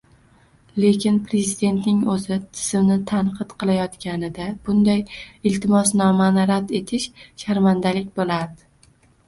Lekin 0.83 1.17
prezidentning 1.25 1.99
o'zi, 2.13 2.37
tizimni 2.61 2.97
tanqid 3.11 3.53
qilayotganida, 3.65 4.49
bunday 4.71 5.05
iltimosnomani 5.53 6.49
rad 6.55 6.77
etish 6.83 7.09
sharmandalik 7.47 8.13
bo'lardi! 8.21 8.71